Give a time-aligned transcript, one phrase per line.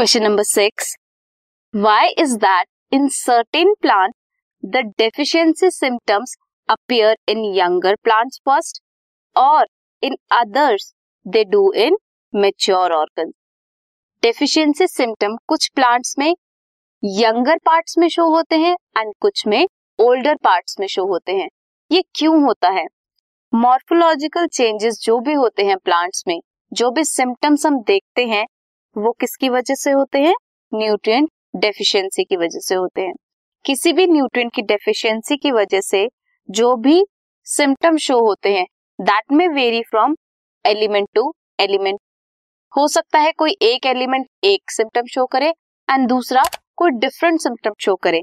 [0.00, 0.96] Question number six
[1.76, 4.14] why is that in certain plant
[4.64, 6.36] the deficiency symptoms
[6.68, 8.80] appear in younger plants first
[9.36, 9.64] or
[10.02, 10.86] in others
[11.26, 11.96] they do in
[12.44, 13.32] mature organs.
[14.22, 16.36] Deficiency symptom कुछ plants में
[17.04, 21.48] younger parts में show होते हैं and कुछ में older parts में show होते हैं।
[21.92, 22.86] ये क्यों होता है?
[23.54, 26.40] मॉर्फोलॉजिकल चेंजेस जो भी होते हैं प्लांट्स में,
[26.72, 28.46] जो भी सिम्टम्स हम देखते हैं
[28.96, 30.34] वो किसकी वजह से होते हैं?
[30.72, 33.12] न्यूट्रिएंट डेफिशिएंसी की वजह से होते हैं।
[33.64, 36.08] किसी भी न्यूट्रिएंट की डेफिशिएंसी की वजह से
[36.48, 37.04] जो भी
[37.46, 38.64] सिम्टम शो होते हैं
[38.98, 40.16] दैट में vary from
[40.64, 41.98] element to element
[42.72, 45.48] हो सकता है कोई एक एलिमेंट एक सिम्टम शो करे
[45.88, 46.42] एंड दूसरा
[46.76, 48.22] कोई डिफरेंट सिम्टम शो करे।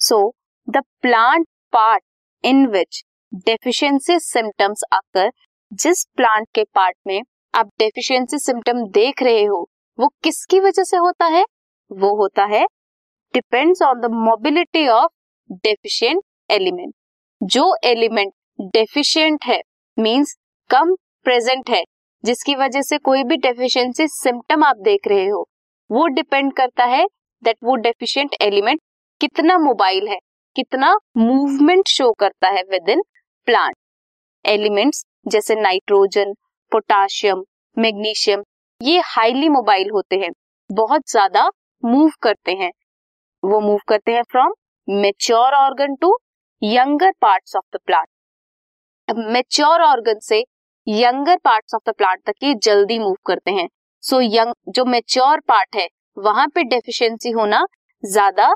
[0.00, 0.34] So
[0.68, 2.02] the plant part
[2.44, 3.02] in which
[3.34, 5.30] deficiency symptoms आकर
[5.72, 7.20] जिस प्लांट के पार्ट में
[7.54, 11.44] आप डेफिशिएंसी सिम्टम देख रहे हो वो किसकी वजह से होता है?
[11.90, 12.64] वो होता है
[13.34, 15.10] depends on the mobility of
[15.62, 16.94] deficient element
[17.40, 18.32] जो एलिमेंट
[18.72, 19.60] डेफिशिएंट है
[19.96, 20.36] मींस
[20.70, 20.94] कम
[21.26, 21.82] प्रेजेंट है,
[22.24, 25.48] जिसकी वजह से कोई भी डेफिशिएंसी सिम्टम आप देख रहे हो,
[25.90, 27.04] वो डिपेंड करता है
[27.42, 28.80] दैट वो डेफिशिएंट एलिमेंट
[29.20, 30.18] कितना मोबाइल है,
[30.56, 33.02] कितना मूवमेंट शो करता है विद इन
[33.48, 33.76] प्लांट
[34.44, 36.34] एलिमेंट्स जैसे नाइट्रोजन
[36.72, 37.44] पोटाशियम
[37.76, 38.42] मैग्नीशियम
[38.80, 40.30] ये हाईली मोबाइल होते हैं
[40.70, 41.48] बहुत ज़्यादा
[41.82, 42.70] मूव करते हैं।
[43.42, 44.52] वो मूव करते हैं from
[44.88, 46.16] mature organ to
[46.62, 50.44] younger parts of the plant mature organ से
[50.86, 53.68] younger parts of the plant तक ये जल्दी मूव करते हैं।
[54.02, 57.64] सो so, यंग जो मेच्योर पार्ट है वहाँ पे डेफिशिएंसी होना
[58.02, 58.52] ज़्यादा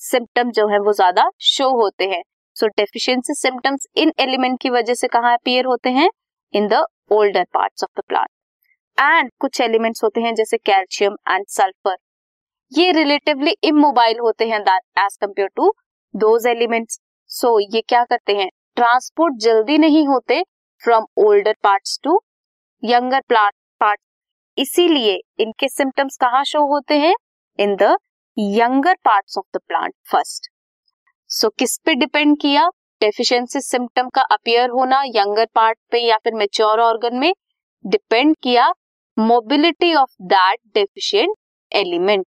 [0.00, 2.22] सिम्टम जो है वो ज़्यादा शो होते हैं।
[2.56, 6.08] सो डेफिशिएंसी सिम्टम्स इन एलिमेंट की वजह से कहाँ अपियर होते हैं?
[6.54, 8.28] In the older parts of the plant
[8.98, 11.96] and कुछ एलिमेंट्स होते हैं जैसे कैल्शियम एंड सल्फ़र
[12.72, 14.60] ये रिलेटिवली इमोबाइल होते हैं
[14.98, 15.72] as compare to
[16.14, 16.98] those elements
[17.30, 18.48] so ये क्या करते हैं?
[18.76, 20.42] ट्रांसपोर्ट जल्दी नहीं होते
[20.82, 22.20] from older parts to
[22.82, 24.00] younger part
[24.56, 27.14] इसीलिए इनके सिम्टम्स कहाँ शो होते हैं?
[27.58, 27.96] In the
[28.36, 30.50] younger parts of the plant first
[31.30, 32.68] so किस पे डिपेंड किया?
[33.00, 37.32] डेफिशिएंसी सिम्टम का अपियर होना यंगर पार्ट पे या फिर मेच्योर ऑर्गन में
[37.84, 38.72] डिपेंड किया
[39.18, 41.36] mobility of that deficient
[41.74, 42.26] element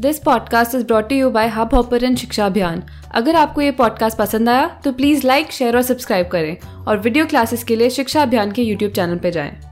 [0.00, 2.82] this podcast is brought you by Hubhopper Shiksha Abhiyan
[3.14, 7.26] अगर आपको ये पॉडकास्ट पसंद आया तो प्लीज़ लाइक शेयर और सब्सक्राइब करें और वीडियो
[7.26, 9.71] क्लासेस के लिए शिक्षा अभियान के यूट्यूब चैनल पर जाएँ।